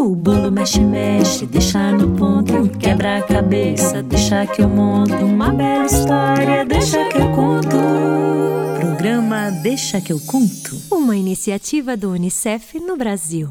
[0.00, 2.70] O bolo mexe, mexe, deixa no ponto.
[2.78, 5.12] Quebra a cabeça, deixa que eu monto.
[5.12, 7.76] Uma bela história, deixa que eu conto.
[8.80, 10.74] Programa Deixa que eu conto.
[10.90, 13.50] Uma iniciativa do Unicef no Brasil.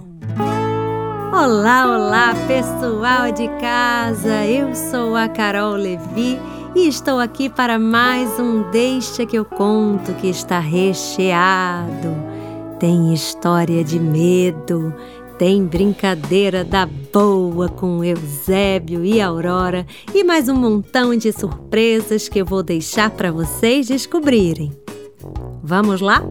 [1.32, 4.44] Olá, olá, pessoal de casa.
[4.48, 6.40] Eu sou a Carol Levi
[6.76, 12.40] e estou aqui para mais um Deixa que eu conto que está recheado.
[12.80, 14.96] Tem história de medo
[15.40, 22.40] tem brincadeira da boa com Eusébio e Aurora e mais um montão de surpresas que
[22.40, 24.70] eu vou deixar para vocês descobrirem.
[25.64, 26.22] Vamos lá?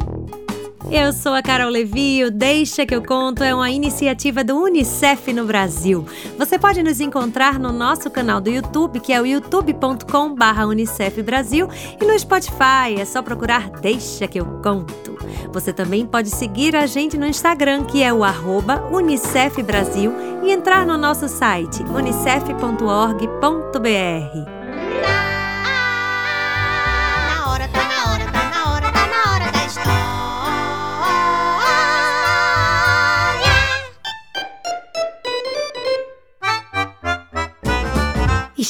[0.90, 5.34] Eu sou a Carol Levi o Deixa que eu conto é uma iniciativa do Unicef
[5.34, 6.06] no Brasil.
[6.38, 11.68] Você pode nos encontrar no nosso canal do YouTube, que é o youtube.com/unicef Brasil,
[12.00, 15.18] e no Spotify, é só procurar Deixa que eu conto.
[15.52, 20.10] Você também pode seguir a gente no Instagram, que é o arroba Unicef Brasil,
[20.42, 24.57] e entrar no nosso site unicef.org.br.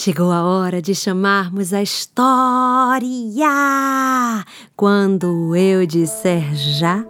[0.08, 3.04] chegou a hora de chamarmos a história.
[4.74, 7.04] Quando eu disser já,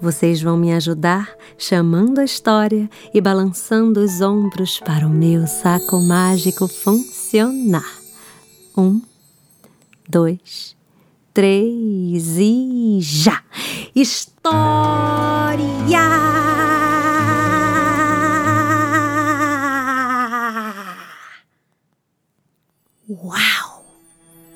[0.00, 6.00] vocês vão me ajudar chamando a história e balançando os ombros para o meu saco
[6.00, 7.98] mágico funcionar.
[8.74, 9.02] Um,
[10.08, 10.74] dois,
[11.34, 13.42] três e já!
[13.94, 14.80] História!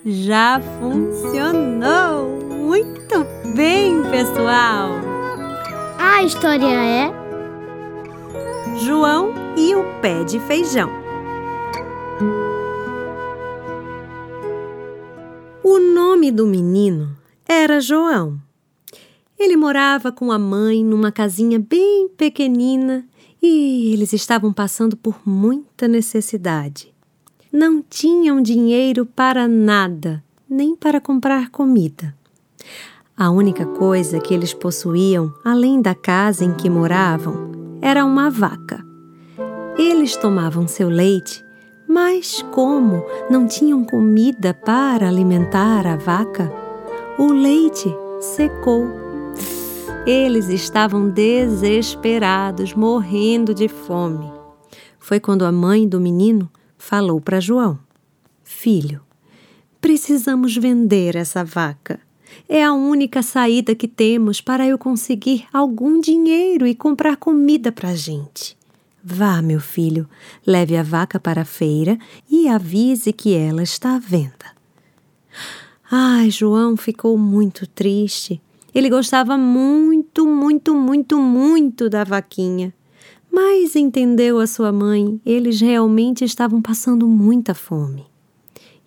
[0.06, 2.38] Já funcionou!
[2.46, 3.24] Muito
[3.56, 4.90] bem, pessoal!
[5.98, 7.10] A história é
[8.84, 10.90] João e o pé de feijão.
[15.62, 17.16] O nome do menino
[17.48, 18.38] era João.
[19.38, 23.08] Ele morava com a mãe numa casinha bem pequenina
[23.40, 26.93] e eles estavam passando por muita necessidade
[27.54, 30.20] não tinham dinheiro para nada,
[30.50, 32.12] nem para comprar comida.
[33.16, 38.84] A única coisa que eles possuíam, além da casa em que moravam, era uma vaca.
[39.78, 41.44] Eles tomavam seu leite,
[41.88, 46.52] mas como não tinham comida para alimentar a vaca,
[47.16, 47.88] o leite
[48.20, 48.88] secou.
[50.04, 54.28] Eles estavam desesperados, morrendo de fome.
[54.98, 56.50] Foi quando a mãe do menino
[56.84, 57.78] falou para João:
[58.44, 59.00] Filho,
[59.80, 61.98] precisamos vender essa vaca.
[62.48, 67.90] É a única saída que temos para eu conseguir algum dinheiro e comprar comida para
[67.90, 68.56] a gente.
[69.02, 70.08] Vá, meu filho,
[70.46, 74.54] leve a vaca para a feira e avise que ela está à venda.
[75.90, 78.40] Ai, João ficou muito triste.
[78.74, 82.74] Ele gostava muito, muito, muito, muito da vaquinha.
[83.34, 88.06] Mas entendeu a sua mãe, eles realmente estavam passando muita fome.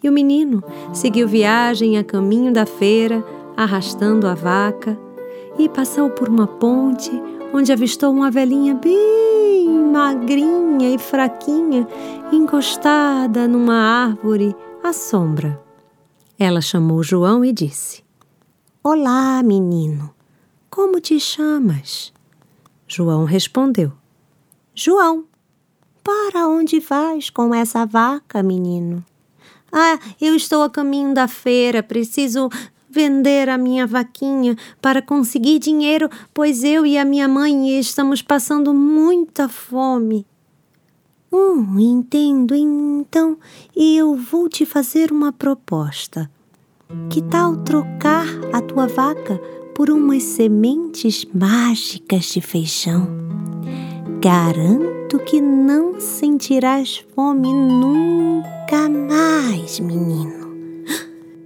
[0.02, 0.64] E o menino
[0.94, 3.22] seguiu viagem a caminho da feira,
[3.58, 4.98] arrastando a vaca,
[5.60, 7.12] e passou por uma ponte
[7.54, 11.86] onde avistou uma velhinha bem magrinha e fraquinha,
[12.32, 15.62] encostada numa árvore à sombra.
[16.40, 18.02] Ela chamou João e disse:
[18.82, 20.14] Olá, menino,
[20.70, 22.14] como te chamas?
[22.88, 23.92] João respondeu:
[24.80, 25.24] João,
[26.04, 29.04] para onde vais com essa vaca, menino?
[29.72, 32.48] Ah, eu estou a caminho da feira, preciso
[32.88, 38.72] vender a minha vaquinha para conseguir dinheiro, pois eu e a minha mãe estamos passando
[38.72, 40.28] muita fome.
[41.34, 42.54] Hum, entendo.
[42.54, 43.36] Então
[43.76, 46.30] eu vou te fazer uma proposta.
[47.10, 49.42] Que tal trocar a tua vaca
[49.74, 53.08] por umas sementes mágicas de feijão?
[54.28, 60.54] Garanto que não sentirás fome nunca mais, menino.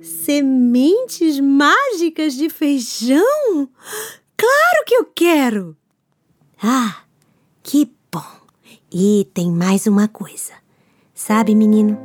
[0.02, 3.70] Sementes mágicas de feijão?
[4.36, 5.78] Claro que eu quero!
[6.60, 7.04] Ah,
[7.62, 8.48] que bom!
[8.92, 10.54] E tem mais uma coisa.
[11.14, 12.00] Sabe, menino,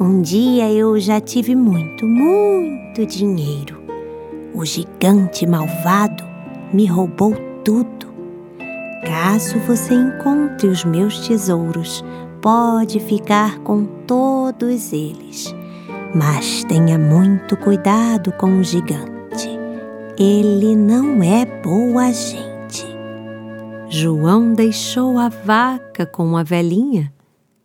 [0.00, 3.80] um dia eu já tive muito, muito dinheiro.
[4.52, 6.24] O gigante malvado
[6.74, 7.32] me roubou
[7.64, 8.05] tudo
[9.06, 12.04] Caso você encontre os meus tesouros,
[12.42, 15.54] pode ficar com todos eles.
[16.12, 19.48] Mas tenha muito cuidado com o gigante.
[20.18, 22.84] Ele não é boa gente.
[23.88, 27.12] João deixou a vaca com a velhinha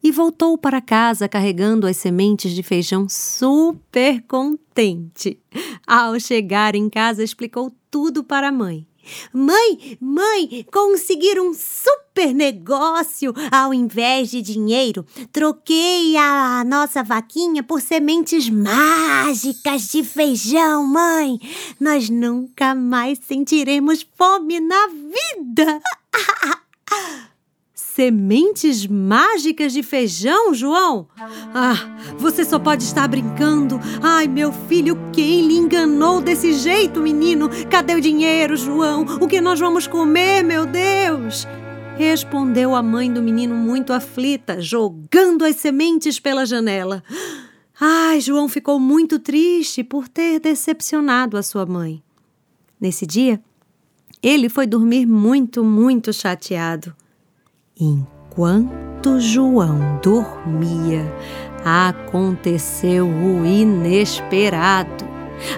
[0.04, 5.40] e voltou para casa carregando as sementes de feijão super contente.
[5.88, 8.86] Ao chegar em casa, explicou tudo para a mãe.
[9.34, 13.34] Mãe, mãe, consegui um super negócio.
[13.52, 21.40] Ao invés de dinheiro, troquei a nossa vaquinha por sementes mágicas de feijão, mãe.
[21.80, 25.82] Nós nunca mais sentiremos fome na vida.
[27.94, 31.10] Sementes mágicas de feijão, João?
[31.54, 31.76] Ah,
[32.18, 33.78] você só pode estar brincando.
[34.02, 37.50] Ai, meu filho, quem lhe enganou desse jeito, menino?
[37.70, 39.02] Cadê o dinheiro, João?
[39.20, 41.46] O que nós vamos comer, meu Deus?
[41.98, 47.04] Respondeu a mãe do menino muito aflita, jogando as sementes pela janela.
[47.78, 52.02] Ai, João ficou muito triste por ter decepcionado a sua mãe.
[52.80, 53.44] Nesse dia,
[54.24, 56.96] ele foi dormir muito, muito chateado.
[57.82, 61.04] Enquanto João dormia,
[61.66, 65.10] aconteceu o inesperado.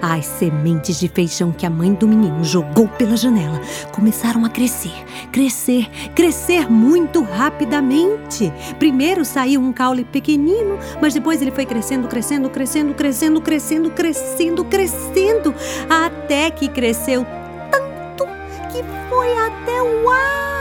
[0.01, 3.59] As sementes de feijão que a mãe do menino jogou pela janela
[3.91, 4.93] começaram a crescer,
[5.33, 8.53] crescer, crescer muito rapidamente.
[8.79, 14.63] Primeiro saiu um caule pequenino, mas depois ele foi crescendo, crescendo, crescendo, crescendo, crescendo, crescendo,
[14.63, 15.53] crescendo,
[15.89, 17.25] até que cresceu
[17.69, 18.25] tanto
[18.71, 20.52] que foi até o alto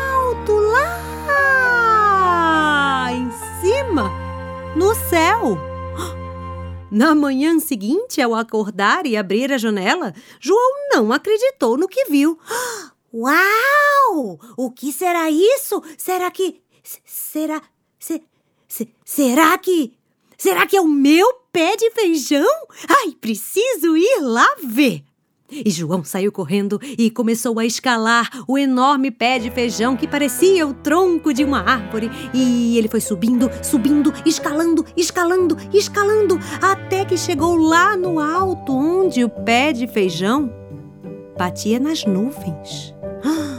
[6.94, 12.38] Na manhã seguinte, ao acordar e abrir a janela, João não acreditou no que viu.
[13.14, 14.38] Uau!
[14.58, 15.82] O que será isso?
[15.96, 16.60] Será que.
[17.02, 17.62] Será.
[17.98, 18.22] Se,
[18.68, 19.94] se, será que.
[20.36, 22.46] Será que é o meu pé de feijão?
[22.86, 25.02] Ai, preciso ir lá ver.
[25.52, 30.66] E João saiu correndo e começou a escalar o enorme pé de feijão que parecia
[30.66, 32.10] o tronco de uma árvore.
[32.32, 39.22] E ele foi subindo, subindo, escalando, escalando, escalando, até que chegou lá no alto, onde
[39.22, 40.50] o pé de feijão
[41.36, 42.94] batia nas nuvens.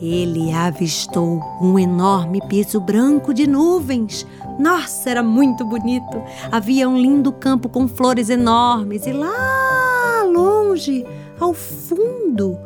[0.00, 4.24] Ele avistou um enorme piso branco de nuvens.
[4.58, 6.22] Nossa, era muito bonito.
[6.52, 10.17] Havia um lindo campo com flores enormes e lá
[10.68, 11.04] longe,
[11.40, 12.58] ao fundo,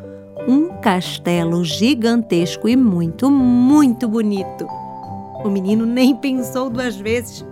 [0.49, 4.67] um castelo gigantesco e muito, muito bonito.
[5.45, 7.45] O menino nem pensou duas vezes.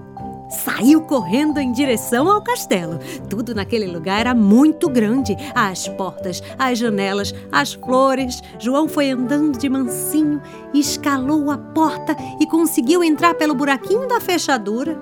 [0.65, 2.99] Saiu correndo em direção ao castelo.
[3.29, 8.43] Tudo naquele lugar era muito grande: as portas, as janelas, as flores.
[8.59, 10.43] João foi andando de mansinho,
[10.75, 15.01] escalou a porta e conseguiu entrar pelo buraquinho da fechadura.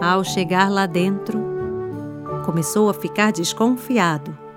[0.00, 1.40] Ao chegar lá dentro,
[2.44, 4.47] começou a ficar desconfiado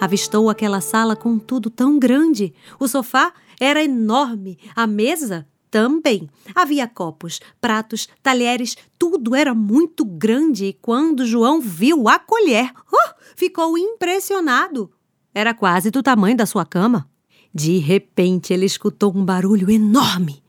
[0.00, 2.54] Avistou aquela sala com tudo tão grande.
[2.78, 6.28] O sofá era enorme, a mesa também.
[6.54, 13.14] Havia copos, pratos, talheres, tudo era muito grande e quando João viu a colher, oh,
[13.36, 14.90] ficou impressionado.
[15.32, 17.08] Era quase do tamanho da sua cama.
[17.54, 20.42] De repente ele escutou um barulho enorme.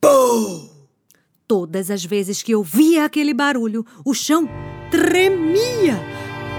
[0.00, 0.70] Pum!
[1.46, 4.48] Todas as vezes que ouvia aquele barulho, o chão
[4.90, 6.00] tremia.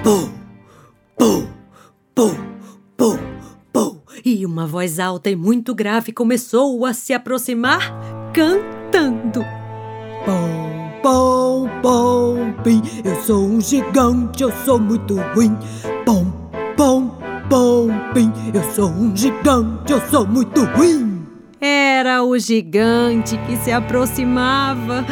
[0.03, 0.29] Pum!
[0.29, 0.42] Pum!
[4.53, 7.91] Uma voz alta e muito grave começou a se aproximar,
[8.31, 9.43] cantando.
[10.23, 12.79] Pom, pom, pom, pim.
[13.03, 15.57] Eu sou um gigante, eu sou muito ruim.
[16.05, 16.31] Pom,
[16.77, 17.17] pom,
[17.49, 18.31] pom, pim.
[18.53, 21.25] Eu sou um gigante, eu sou muito ruim.
[21.59, 25.03] Era o gigante que se aproximava.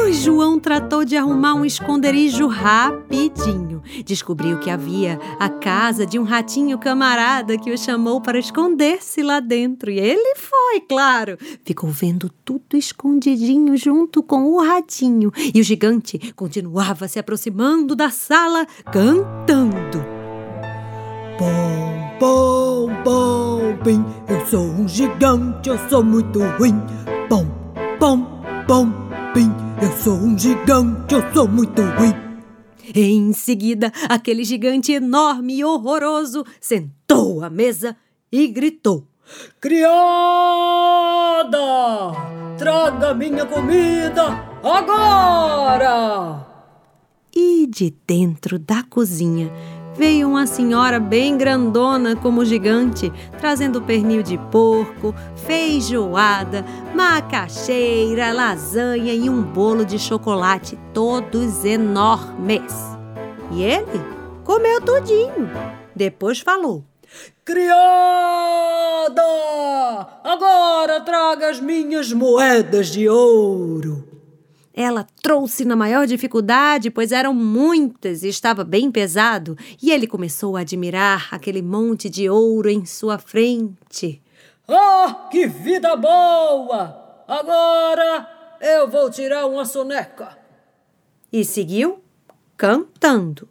[0.00, 3.82] Uh, João tratou de arrumar um esconderijo rapidinho.
[4.04, 9.40] Descobriu que havia a casa de um ratinho camarada que o chamou para esconder-se lá
[9.40, 9.90] dentro.
[9.90, 11.36] E ele foi, claro.
[11.64, 15.32] Ficou vendo tudo escondidinho junto com o ratinho.
[15.54, 20.04] E o gigante continuava se aproximando da sala, cantando.
[21.38, 24.04] Pom, pom, pom, pim.
[24.28, 26.78] Eu sou um gigante, eu sou muito ruim.
[27.28, 27.46] Pom,
[27.98, 28.26] pom,
[28.66, 29.50] pom, pim.
[29.82, 32.14] Eu sou um gigante, eu sou muito ruim.
[32.94, 37.96] Em seguida, aquele gigante enorme e horroroso sentou à mesa
[38.32, 39.06] e gritou:
[39.60, 39.88] Criada!
[42.58, 44.24] Traga minha comida
[44.62, 46.46] agora!
[47.34, 49.52] E de dentro da cozinha
[50.00, 56.64] veio uma senhora bem grandona como gigante, trazendo pernil de porco, feijoada,
[56.94, 62.72] macaxeira, lasanha e um bolo de chocolate, todos enormes.
[63.52, 64.00] E ele
[64.42, 65.50] comeu tudinho.
[65.94, 66.82] Depois falou:
[67.44, 67.68] Criada!
[70.24, 74.09] Agora traga as minhas moedas de ouro.
[74.72, 80.56] Ela trouxe na maior dificuldade, pois eram muitas e estava bem pesado, e ele começou
[80.56, 84.22] a admirar aquele monte de ouro em sua frente.
[84.68, 87.24] Ah, que vida boa!
[87.26, 88.28] Agora
[88.60, 90.38] eu vou tirar uma soneca.
[91.32, 92.02] E seguiu
[92.56, 93.48] cantando.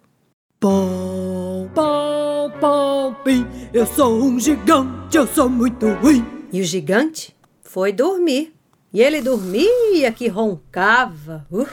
[0.60, 3.48] Pom, pom, pom, pim.
[3.74, 6.26] Eu sou um gigante, eu sou muito ruim.
[6.52, 8.54] E o gigante foi dormir.
[8.92, 11.46] E ele dormia que roncava.
[11.52, 11.68] Uh.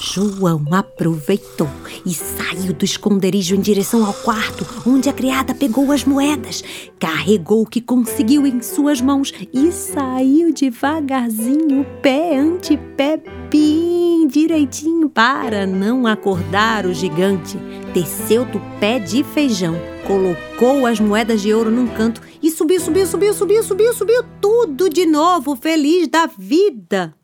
[0.00, 1.68] João aproveitou
[2.04, 6.62] e saiu do esconderijo em direção ao quarto, onde a criada pegou as moedas,
[7.00, 13.18] carregou o que conseguiu em suas mãos e saiu devagarzinho, pé ante pé,
[13.50, 17.56] bem direitinho, para não acordar o gigante.
[17.94, 19.74] Desceu do pé de feijão,
[20.06, 24.88] colocou as moedas de ouro num canto e subiu, subiu, subiu, subiu, subiu, subiu tudo
[24.88, 27.14] de novo, feliz da vida.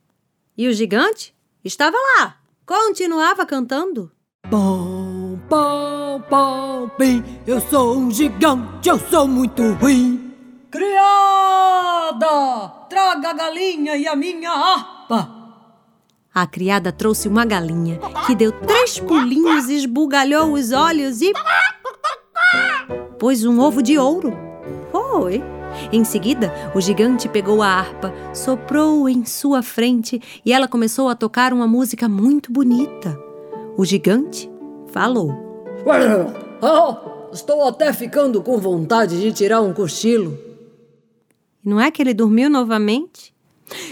[0.57, 1.35] E o gigante
[1.65, 4.13] estava lá continuava cantando.
[4.49, 7.25] Pom, pom, pom, pim.
[7.45, 10.33] Eu sou um gigante, eu sou muito ruim.
[10.71, 12.29] Criada,
[12.89, 15.29] traga a galinha e a minha harpa.
[16.33, 21.33] A criada trouxe uma galinha que deu três pulinhos, esbugalhou os olhos e.
[23.19, 24.33] pôs um ovo de ouro.
[24.91, 25.43] Foi.
[25.93, 31.15] Em seguida, o gigante pegou a harpa, soprou em sua frente e ela começou a
[31.15, 33.19] tocar uma música muito bonita.
[33.77, 34.51] O gigante
[34.93, 35.33] falou:
[36.61, 40.37] oh, Estou até ficando com vontade de tirar um cochilo.
[41.65, 43.33] Não é que ele dormiu novamente?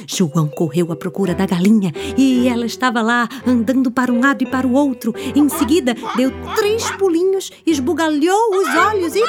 [0.06, 4.46] João correu à procura da galinha e ela estava lá, andando para um lado e
[4.46, 5.14] para o outro.
[5.34, 9.22] Em seguida, deu três pulinhos, esbugalhou os olhos e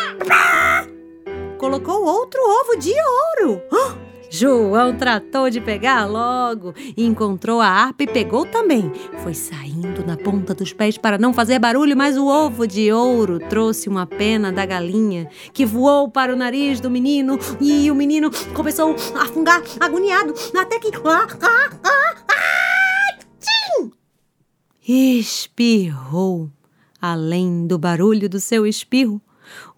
[1.58, 2.94] colocou outro ovo de
[3.42, 3.62] ouro.
[3.72, 4.09] Oh!
[4.30, 8.92] João tratou de pegar logo, encontrou a harpa e pegou também.
[9.24, 13.40] Foi saindo na ponta dos pés para não fazer barulho, mas o ovo de ouro
[13.40, 18.30] trouxe uma pena da galinha que voou para o nariz do menino e o menino
[18.54, 20.90] começou a fungar agoniado até que.
[21.06, 22.70] Ah, ah, ah, ah!
[24.88, 26.50] Espirrou.
[27.02, 29.22] Além do barulho do seu espirro,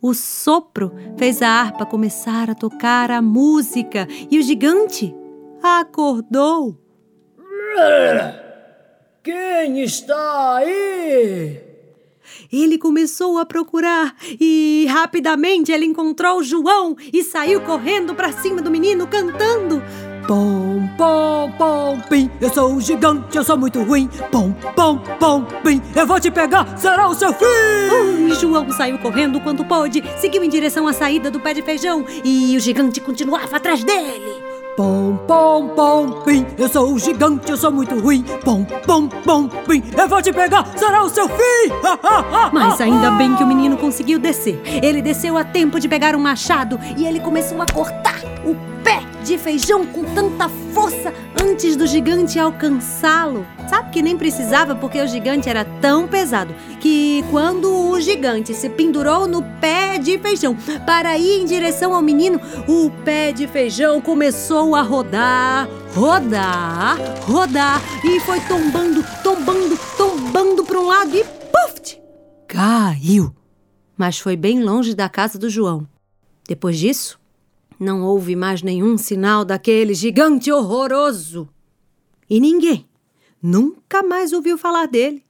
[0.02, 5.14] o sopro fez a harpa começar a tocar a música e o gigante
[5.62, 6.78] acordou.
[9.24, 11.62] Quem está aí?
[12.52, 18.72] Ele começou a procurar e rapidamente ele encontrou João e saiu correndo para cima do
[18.72, 19.82] menino cantando.
[20.28, 24.10] Pom, pom, pom, pim, eu sou um gigante, eu sou muito ruim.
[24.32, 27.46] Pom, pom, pom, pim, eu vou te pegar, será o seu fim!
[27.46, 32.06] Ui, João saiu correndo quanto pôde, seguiu em direção à saída do pé de feijão
[32.24, 34.52] e o gigante continuava atrás dele.
[34.78, 38.24] Pom, pom, pom, pim, eu sou um gigante, eu sou muito ruim.
[38.44, 41.72] Pom, pom, pom, pim, eu vou te pegar, será o seu fim!
[42.54, 44.62] Mas ainda bem que o menino conseguiu descer.
[44.82, 48.01] Ele desceu a tempo de pegar um machado e ele começou a cortar
[49.24, 53.46] de feijão com tanta força antes do gigante alcançá-lo.
[53.70, 58.70] Sabe que nem precisava porque o gigante era tão pesado que quando o gigante se
[58.70, 64.02] pendurou no pé de feijão para ir em direção ao menino, o pé de feijão
[64.02, 72.00] começou a rodar, rodar, rodar e foi tombando, tombando, tombando para um lado e puf!
[72.48, 73.34] Caiu.
[73.96, 75.88] Mas foi bem longe da casa do João.
[76.48, 77.21] Depois disso,
[77.82, 81.50] não houve mais nenhum sinal daquele gigante horroroso.
[82.30, 82.86] E ninguém
[83.42, 85.24] nunca mais ouviu falar dele.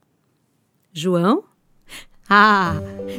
[0.92, 1.44] João?
[2.28, 2.74] Ah,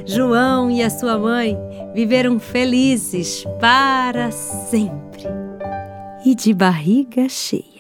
[0.06, 1.58] João e a sua mãe
[1.96, 5.24] viveram felizes para sempre
[6.24, 7.74] e de barriga cheia.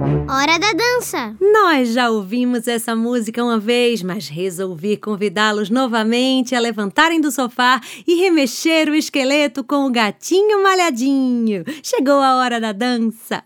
[0.00, 1.34] Hora da dança!
[1.40, 7.80] Nós já ouvimos essa música uma vez, mas resolvi convidá-los novamente a levantarem do sofá
[8.06, 11.64] e remexer o esqueleto com o gatinho malhadinho.
[11.82, 13.42] Chegou a hora da dança!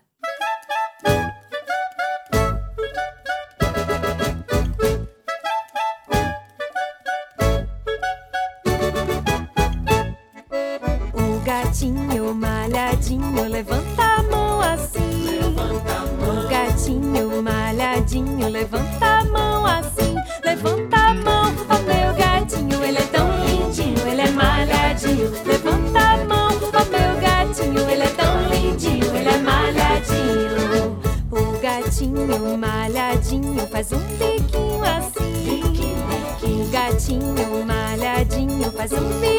[11.13, 15.02] O gatinho malhadinho levanta a mão assim.
[15.53, 16.45] Levanta a mão.
[16.45, 20.15] O gatinho malhadinho levanta a mão assim.
[20.43, 25.31] Levanta a mão, ó meu gatinho, ele é tão lindinho, ele é malhadinho.
[25.45, 30.99] Levanta a mão, ó meu gatinho, ele é tão lindinho, ele é malhadinho.
[31.31, 35.61] O gatinho malhadinho faz um biquinho assim.
[36.43, 39.32] O gatinho gatinho malhadinho faz um biquinho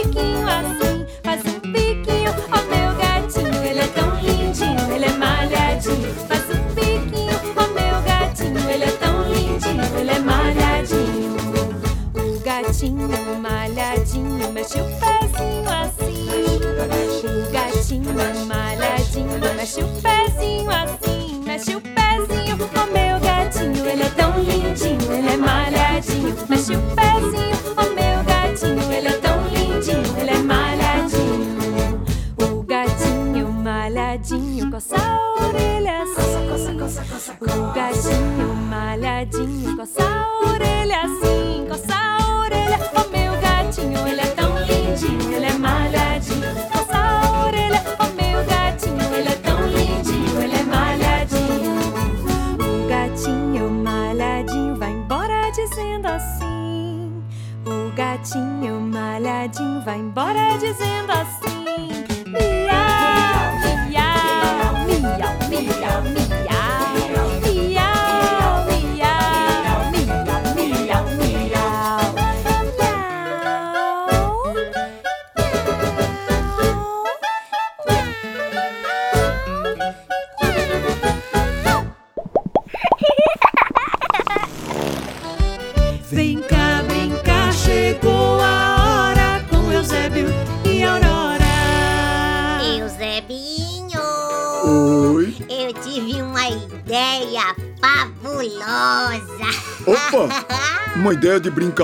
[58.25, 61.14] gatinho malhadinho vai embora dizendo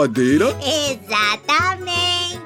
[0.08, 0.56] brincadeira?
[0.62, 2.40] Exatamente.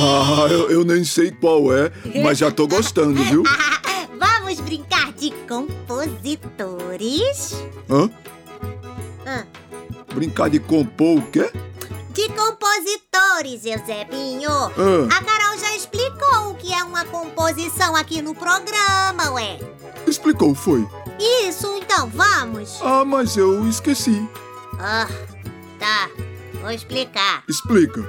[0.00, 1.90] Ah, eu, eu nem sei qual é,
[2.22, 3.42] mas já tô gostando, viu?
[4.18, 7.54] Vamos brincar de compositores?
[7.90, 8.10] Hã?
[9.26, 9.46] Hã?
[10.14, 11.50] Brincar de compor o quê?
[12.12, 14.50] De compositores, Eusebinho.
[14.50, 15.16] Ah.
[15.16, 19.58] A Carol já explicou o que é uma composição aqui no programa, ué.
[20.06, 20.86] Explicou, foi?
[21.18, 22.78] Isso, então vamos.
[22.82, 24.26] Ah, mas eu esqueci.
[24.80, 25.06] Ah,
[25.78, 26.08] tá.
[26.60, 27.44] Vou explicar.
[27.48, 28.00] Explica.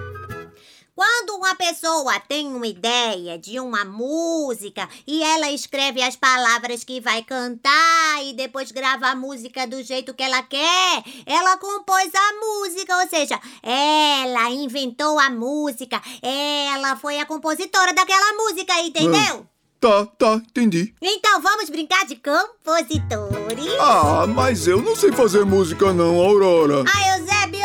[0.95, 6.99] Quando uma pessoa tem uma ideia de uma música e ela escreve as palavras que
[6.99, 12.33] vai cantar e depois grava a música do jeito que ela quer, ela compôs a
[12.33, 19.47] música, ou seja, ela inventou a música, ela foi a compositora daquela música, entendeu?
[19.79, 20.93] Tá, tá, entendi.
[21.01, 23.79] Então vamos brincar de compositores?
[23.79, 26.83] Ah, mas eu não sei fazer música não, Aurora.
[26.85, 27.58] Ah, Eusébio,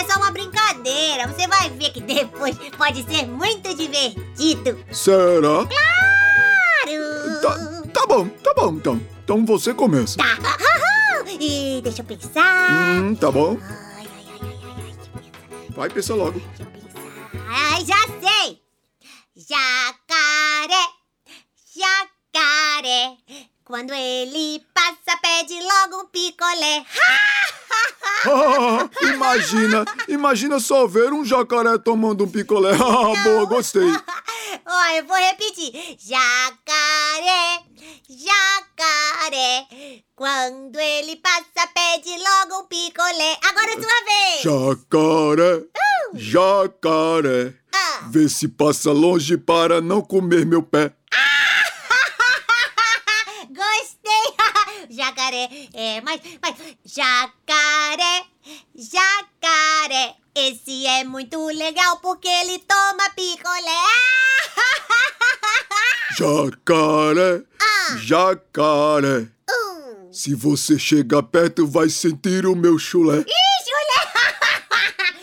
[0.00, 1.26] é só uma brincadeira.
[1.28, 4.78] Você vai ver que depois pode ser muito divertido.
[4.92, 5.66] Será?
[5.66, 7.40] Claro!
[7.42, 9.00] Tá, tá bom, tá bom, então.
[9.24, 10.16] Então você começa.
[10.18, 10.38] Tá.
[11.38, 12.70] E deixa eu pensar.
[13.02, 13.58] Hum, tá bom.
[13.60, 16.38] Ai, ai, ai, ai, ai, pensar, Vai, pensa logo.
[16.40, 17.46] deixa eu pensar.
[17.48, 18.62] Ai, já sei!
[19.36, 20.86] Jacaré,
[21.76, 23.16] jacaré.
[23.66, 26.86] Quando ele passa, pede logo um picolé.
[28.24, 32.72] Ah, imagina, imagina só ver um jacaré tomando um picolé.
[32.72, 33.86] Ah, boa, gostei.
[34.66, 35.96] Ó, eu vou repetir.
[35.98, 37.62] Jacaré,
[38.08, 39.66] jacaré.
[40.14, 43.36] Quando ele passa, pede logo um picolé.
[43.44, 44.42] Agora é sua vez.
[44.42, 45.64] Jacaré,
[46.14, 47.54] jacaré.
[47.72, 48.08] Ah.
[48.10, 50.92] Vê se passa longe para não comer meu pé.
[51.12, 51.55] Gostei!
[54.96, 55.48] Jacaré.
[55.74, 56.56] É, mas, mas.
[56.84, 58.24] Jacaré,
[58.74, 60.16] jacaré.
[60.34, 63.86] Esse é muito legal porque ele toma picolé.
[66.18, 67.42] Jacaré,
[67.98, 69.28] jacaré.
[69.50, 70.12] Um.
[70.12, 73.18] Se você chegar perto, vai sentir o meu chulé.
[73.18, 73.24] Ih,
[73.64, 74.00] chulé!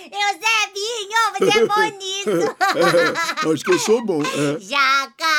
[0.14, 2.56] Eusebinho, você é bom nisso.
[2.74, 4.22] É, acho que eu sou bom.
[4.24, 4.60] É.
[4.60, 5.33] Jacaré.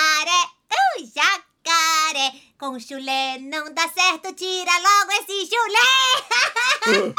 [2.64, 7.14] Com chulé não dá certo, tira logo esse chulé.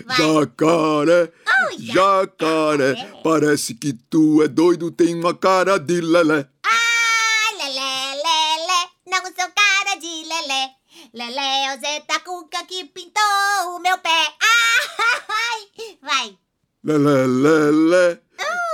[0.06, 0.16] Vai.
[0.16, 3.12] Jacaré, Oh, jacaré.
[3.22, 6.48] Parece que tu é doido, tem uma cara de lelé.
[6.64, 10.70] Ai, lelé, lelé, não sou cara de lelé.
[11.14, 14.34] Lelé é o Zé Cuca que pintou o meu pé.
[14.40, 15.68] Ai,
[16.02, 16.36] vai.
[16.82, 18.20] Lelé, lelé,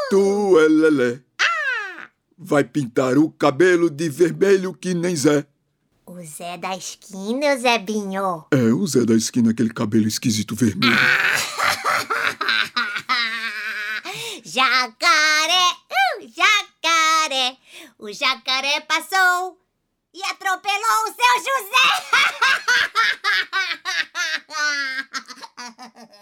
[0.08, 1.23] tu é lelé.
[2.46, 5.46] Vai pintar o cabelo de vermelho que nem Zé.
[6.04, 8.44] O Zé da esquina, o Zebinho.
[8.50, 10.92] É, o Zé da esquina, aquele cabelo esquisito vermelho.
[14.44, 17.56] Jacaré, uh, jacaré.
[17.98, 19.58] O jacaré passou
[20.12, 21.86] e atropelou o seu José.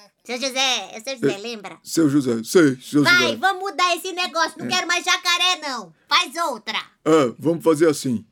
[0.25, 1.79] seu José, seu José, lembra?
[1.83, 3.37] Seu José, sei, seu Vai, José.
[3.37, 4.55] vamos mudar esse negócio.
[4.59, 5.93] Não quero mais jacaré, não.
[6.09, 6.79] Faz outra.
[7.05, 8.25] É, vamos fazer assim.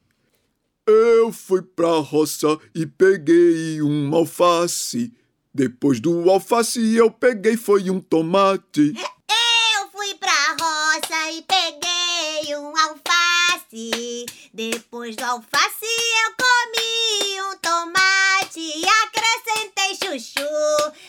[0.86, 5.12] Eu fui pra roça e peguei um alface.
[5.52, 8.94] Depois do alface eu peguei foi um tomate.
[8.96, 14.26] Eu fui pra roça e peguei um alface.
[14.54, 18.29] Depois do alface eu comi um tomate.
[18.56, 20.48] E acrescentei chuchu,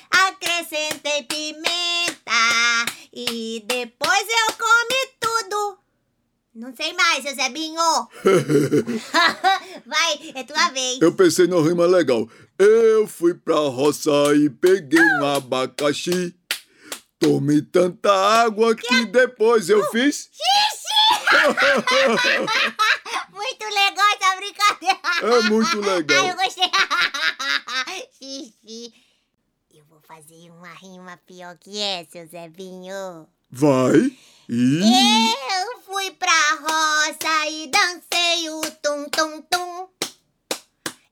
[0.10, 2.86] acrescentei pimenta.
[3.14, 5.78] E depois eu comi tudo.
[6.54, 7.82] Não sei mais, seu Zebinho.
[9.86, 11.02] Vai, é tua vez.
[11.02, 12.28] Eu pensei numa rima legal.
[12.60, 16.36] Eu fui pra roça e peguei um abacaxi.
[17.20, 20.30] Tomei tanta água que depois eu fiz.
[23.32, 25.00] Muito legal essa brincadeira.
[25.22, 26.36] É muito Ah, eu legal.
[26.36, 26.70] gostei.
[29.74, 33.28] Eu vou fazer uma rima pior que essa, seu Zebinho.
[33.50, 34.18] Vai.
[34.48, 36.32] E Eu fui pra
[36.62, 39.90] roça e dancei o tum tum tum.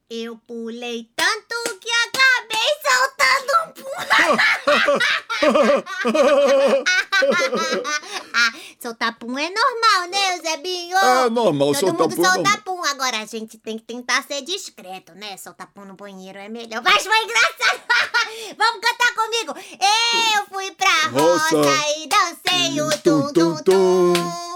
[0.09, 3.91] Eu pulei tanto que acabei soltando um pum.
[8.81, 10.97] soltar pum é normal, né, Zebinho?
[10.97, 12.23] é normal Todo soltar mundo pum.
[12.23, 12.57] solta normal.
[12.63, 12.83] pum.
[12.85, 15.35] Agora a gente tem que tentar ser discreto, né?
[15.37, 16.81] Soltar pum no banheiro é melhor.
[16.83, 17.81] Mas foi engraçado.
[18.57, 19.53] Vamos cantar comigo.
[20.35, 21.99] Eu fui pra roça, Roça.
[21.99, 24.13] e dancei o Tum, tum tum, tum tum.
[24.13, 24.49] tum.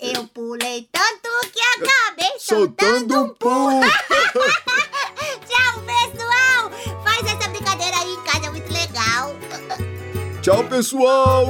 [0.00, 3.80] Eu pulei tanto que acabei Soltando um pum.
[5.46, 6.70] Tchau, pessoal.
[7.04, 9.36] Faz essa brincadeira aí em casa, é muito legal.
[10.42, 11.46] Tchau, pessoal.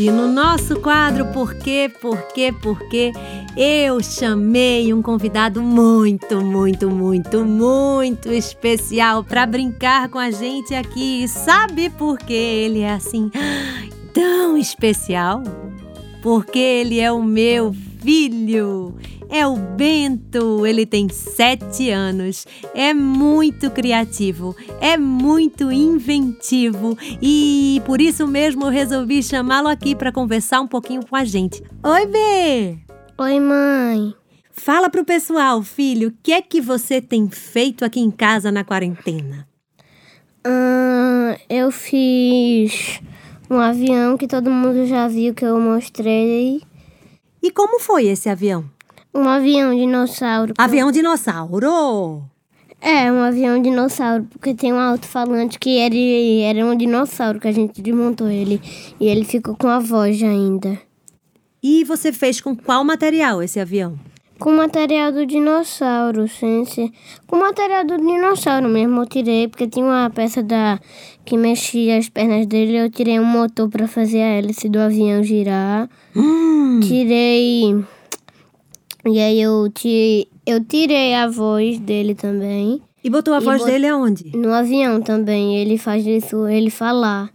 [0.00, 3.12] Hoje, no nosso quadro Por quê, Por quê, Por quê,
[3.56, 11.24] eu chamei um convidado muito, muito, muito, muito especial para brincar com a gente aqui.
[11.24, 13.30] E sabe por que ele é assim
[14.14, 15.42] tão especial?
[16.22, 18.94] Porque ele é o meu filho.
[19.32, 28.00] É o Bento, ele tem sete anos, é muito criativo, é muito inventivo e por
[28.00, 31.62] isso mesmo eu resolvi chamá-lo aqui para conversar um pouquinho com a gente.
[31.84, 32.78] Oi, Bê!
[33.18, 34.14] Oi, mãe.
[34.50, 38.64] Fala pro pessoal, filho, o que é que você tem feito aqui em casa na
[38.64, 39.46] quarentena?
[40.44, 43.00] Ah, eu fiz
[43.48, 46.62] um avião que todo mundo já viu que eu mostrei.
[47.40, 48.68] E como foi esse avião?
[49.12, 50.54] Um avião dinossauro.
[50.56, 52.22] Avião dinossauro!
[52.80, 57.52] É, um avião dinossauro, porque tem um alto-falante que ele era um dinossauro que a
[57.52, 58.60] gente desmontou ele.
[58.98, 60.78] E ele ficou com a voz ainda.
[61.62, 63.98] E você fez com qual material esse avião?
[64.38, 66.90] Com material do dinossauro, sem ser...
[67.26, 70.80] Com material do dinossauro mesmo eu tirei, porque tinha uma peça da
[71.26, 72.78] que mexia as pernas dele.
[72.78, 75.86] Eu tirei um motor para fazer a hélice do avião girar.
[76.16, 77.84] Hum, Tirei.
[79.06, 80.28] E aí eu, ti...
[80.46, 82.82] eu tirei a voz dele também.
[83.02, 84.36] e botou a E voz bot- dele aonde?
[84.36, 85.56] No avião também.
[85.58, 87.30] Ele faz isso, ele falar.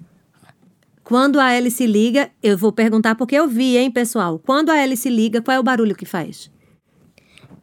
[1.04, 4.39] Quando a hélice liga, eu vou perguntar porque eu vi, hein, pessoal?
[4.43, 6.49] Quando a hélice liga, qual é o barulho que faz?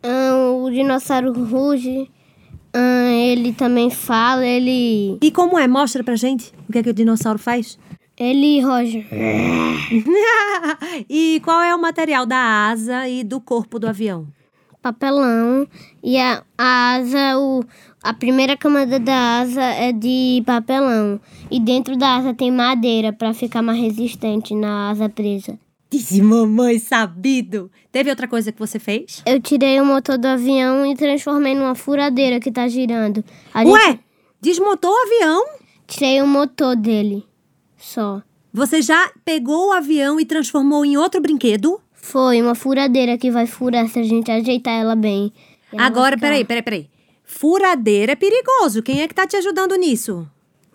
[0.03, 2.09] Ah, o dinossauro ruge.
[2.75, 5.19] Ah, ele também fala, ele.
[5.21, 5.67] E como é?
[5.69, 7.79] Mostra pra gente o que é que o dinossauro faz.
[8.17, 9.05] Ele roja.
[11.09, 14.27] e qual é o material da asa e do corpo do avião?
[14.83, 15.65] papelão
[16.03, 17.63] e a, a asa, o,
[18.03, 23.33] a primeira camada da asa é de papelão e dentro da asa tem madeira para
[23.33, 25.57] ficar mais resistente na asa presa.
[25.89, 27.71] Disse mamãe sabido.
[27.93, 29.23] Teve outra coisa que você fez?
[29.25, 33.25] Eu tirei o motor do avião e transformei numa furadeira que tá girando.
[33.55, 34.01] A gente- Ué,
[34.41, 35.45] desmontou o avião?
[35.87, 37.25] Tirei o motor dele.
[37.83, 38.23] Só.
[38.55, 41.81] Você já pegou o avião e transformou em outro brinquedo?
[41.93, 45.33] Foi uma furadeira que vai furar se a gente ajeitar ela bem.
[45.73, 46.89] Ela Agora, ficar- peraí, peraí, peraí.
[47.25, 48.83] Furadeira é perigoso.
[48.83, 50.29] Quem é que tá te ajudando nisso?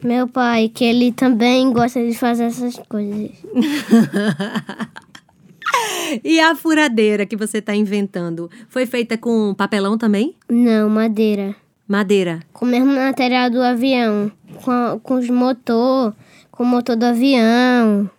[0.03, 3.31] Meu pai, que ele também gosta de fazer essas coisas.
[6.23, 10.33] E a furadeira que você tá inventando foi feita com papelão também?
[10.49, 11.53] Não, madeira.
[11.87, 12.39] Madeira.
[12.53, 14.31] com o mesmo material do avião,
[14.63, 16.13] com, a- com os motor,
[16.57, 18.09] com o motor do avião,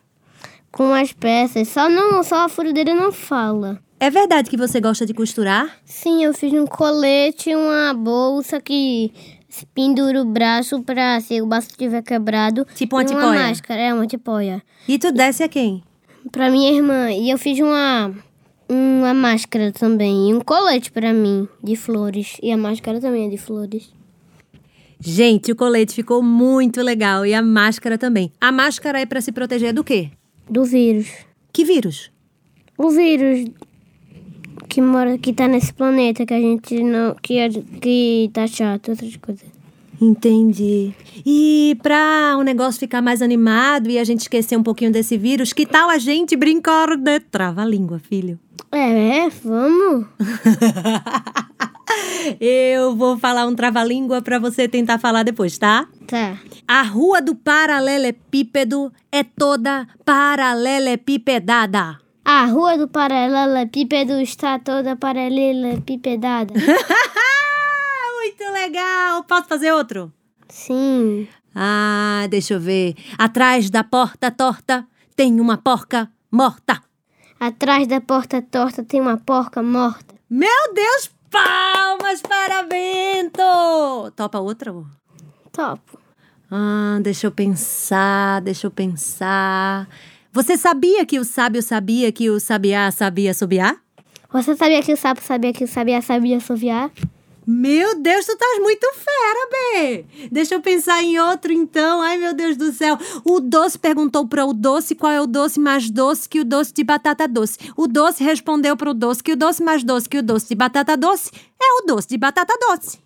[0.70, 1.66] com as peças.
[1.68, 3.80] Só não, só a furadeira não fala.
[3.98, 5.76] É verdade que você gosta de costurar?
[5.84, 9.12] Sim, eu fiz um colete, uma bolsa que
[9.74, 12.64] pendura o braço pra se o braço estiver quebrado.
[12.76, 13.40] Tipo uma e uma tipoia.
[13.40, 14.62] máscara, é uma tipoia.
[14.86, 15.82] E tu desce a quem?
[16.30, 17.10] Pra minha irmã.
[17.10, 18.14] E eu fiz uma,
[18.68, 20.30] uma máscara também.
[20.30, 22.36] E um colete pra mim, de flores.
[22.40, 23.97] E a máscara também é de flores.
[25.00, 28.32] Gente, o colete ficou muito legal e a máscara também.
[28.40, 30.10] A máscara é pra se proteger do quê?
[30.50, 31.08] Do vírus.
[31.52, 32.10] Que vírus?
[32.76, 33.44] O vírus
[34.68, 37.14] que mora, que tá nesse planeta, que a gente não.
[37.22, 37.48] que, é-
[37.80, 39.46] que tá chato, outras coisas.
[40.00, 40.92] Entendi.
[41.26, 45.52] E pra o negócio ficar mais animado e a gente esquecer um pouquinho desse vírus,
[45.52, 48.38] que tal a gente brincar de trava-língua, filho?
[48.70, 50.06] É, vamos.
[52.40, 55.86] Eu vou falar um trava-língua pra você tentar falar depois, tá?
[56.06, 56.38] Tá.
[56.66, 61.98] A rua do paralelepípedo é toda paralelepipedada.
[62.24, 66.52] A rua do paralelepípedo está toda paralelepipedada.
[68.20, 69.24] Muito legal!
[69.24, 70.12] Posso fazer outro?
[70.48, 71.26] Sim.
[71.54, 72.94] Ah, deixa eu ver.
[73.16, 76.82] Atrás da porta torta tem uma porca morta.
[77.40, 80.14] Atrás da porta torta tem uma porca morta.
[80.28, 84.10] Meu Deus, palmas para Bento!
[84.16, 84.72] Topa outra?
[85.52, 85.98] Topo.
[86.50, 89.88] Ah, deixa eu pensar, deixa eu pensar.
[90.32, 93.76] Você sabia que o sábio sabia que o sabiá sabia assobiar?
[94.32, 96.90] Você sabia que o sapo sabia que o sabiá sabia assoviar?
[97.50, 100.04] Meu Deus, tu estás muito fera, Bê!
[100.30, 102.02] Deixa eu pensar em outro então.
[102.02, 102.98] Ai, meu Deus do céu.
[103.24, 106.74] O doce perguntou para o doce qual é o doce mais doce que o doce
[106.74, 107.56] de batata doce.
[107.74, 110.54] O doce respondeu para o doce que o doce mais doce que o doce de
[110.54, 112.98] batata doce é o doce de batata doce.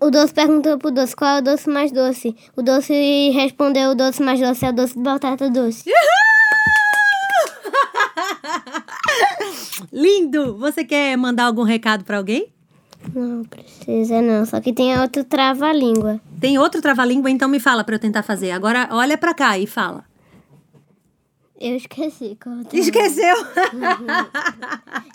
[0.00, 2.36] O doce perguntou pro doce qual é o doce mais doce.
[2.56, 5.90] O doce respondeu o doce mais doce é o doce de batata doce.
[9.92, 10.56] Lindo!
[10.58, 12.56] Você quer mandar algum recado para alguém?
[13.14, 16.20] Não precisa não, só que tem outro trava-língua.
[16.40, 18.50] Tem outro trava-língua, então me fala para eu tentar fazer.
[18.50, 20.04] Agora olha para cá e fala.
[21.60, 23.36] Eu esqueci qual é Esqueceu?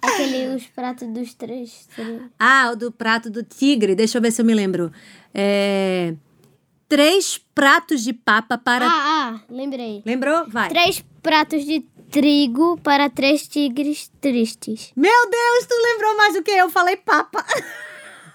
[0.01, 1.87] Aquele, os pratos dos três.
[1.95, 2.21] três.
[2.37, 3.95] ah, o do prato do tigre.
[3.95, 4.91] Deixa eu ver se eu me lembro.
[5.33, 6.13] É...
[6.89, 8.85] Três pratos de papa para.
[8.85, 10.03] Ah, ah, lembrei.
[10.05, 10.45] Lembrou?
[10.47, 10.69] Vai.
[10.69, 11.79] Três pratos de
[12.11, 14.91] trigo para três tigres tristes.
[14.95, 16.69] Meu Deus, tu lembrou mais do que eu.
[16.69, 17.43] Falei papa.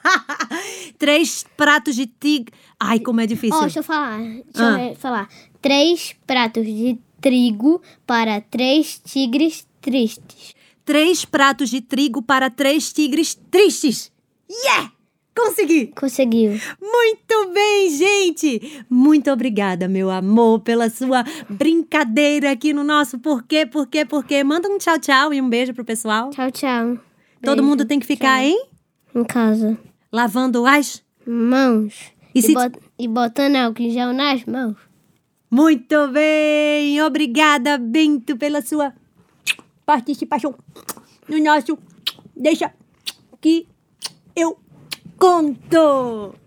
[0.98, 2.52] Três pratos de tigre.
[2.78, 3.56] Ai, como é difícil.
[3.56, 4.18] Ó, deixa eu falar.
[4.18, 4.44] Deixa
[4.76, 4.84] Ah.
[4.88, 5.28] eu falar.
[5.60, 10.54] Três pratos de trigo para três tigres tristes.
[10.84, 14.10] Três pratos de trigo para três tigres tristes.
[14.64, 14.92] Yeah!
[15.36, 15.88] Consegui!
[15.94, 16.58] Conseguiu.
[16.80, 18.82] Muito bem, gente!
[18.90, 24.42] Muito obrigada, meu amor, pela sua brincadeira aqui no nosso Porquê, Porquê, Porquê.
[24.42, 26.30] Manda um tchau, tchau e um beijo pro pessoal.
[26.30, 26.98] Tchau, tchau.
[27.42, 27.62] Todo Beijo.
[27.68, 28.66] mundo tem que ficar, hein?
[29.14, 29.78] Em casa.
[30.12, 31.02] Lavando as.
[31.26, 32.12] Mãos.
[32.34, 34.76] E se- bot- e botando álcool em gel nas mãos.
[35.50, 37.00] Muito bem!
[37.02, 38.92] Obrigada, Bento, pela sua
[39.86, 40.54] participação
[41.28, 41.78] no nosso
[42.36, 42.72] Deixa
[43.40, 43.66] que
[44.36, 44.58] eu
[45.18, 46.34] conto!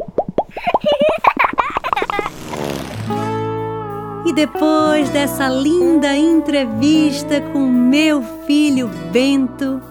[4.23, 9.81] E depois dessa linda entrevista com meu filho Bento,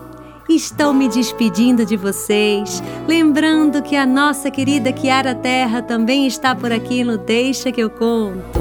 [0.55, 6.73] estou me despedindo de vocês, lembrando que a nossa querida Kiara Terra também está por
[6.73, 8.61] aqui no Deixa que eu conto.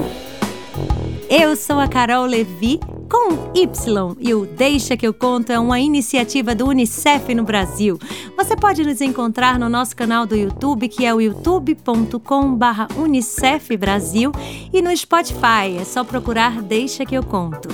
[1.30, 5.80] Eu sou a Carol Levi com Y e o Deixa que eu conto é uma
[5.80, 7.98] iniciativa do UNICEF no Brasil.
[8.38, 14.32] Você pode nos encontrar no nosso canal do YouTube, que é o youtube.com/unicef Brasil,
[14.72, 17.70] e no Spotify, é só procurar Deixa que eu conto.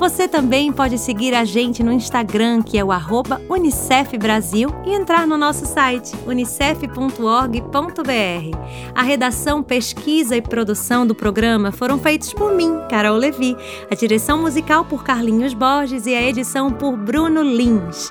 [0.00, 4.94] Você também pode seguir a gente no Instagram, que é o arroba Unicef Brasil, e
[4.94, 6.88] entrar no nosso site unicef.org.br.
[8.94, 13.54] A redação, pesquisa e produção do programa foram feitos por mim, Carol Levi,
[13.90, 18.10] a direção musical por Carlinhos Borges e a edição por Bruno Lins.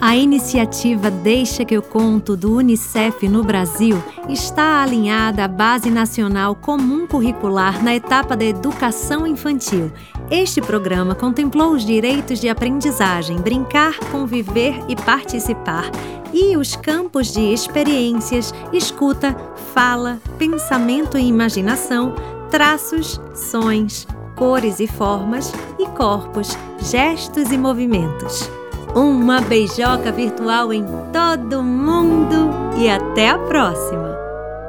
[0.00, 6.56] A iniciativa Deixa que eu conto do Unicef no Brasil está alinhada à Base Nacional
[6.56, 9.92] Comum Curricular na etapa da educação infantil.
[10.30, 15.90] Este programa contemplou os direitos de aprendizagem, brincar, conviver e participar,
[16.32, 19.36] e os campos de experiências, escuta,
[19.74, 22.14] fala, pensamento e imaginação,
[22.48, 28.48] traços, sons, cores e formas, e corpos, gestos e movimentos.
[28.94, 34.19] Uma beijoca virtual em todo mundo e até a próxima!